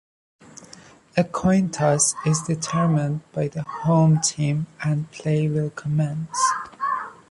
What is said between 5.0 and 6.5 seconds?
play will commence.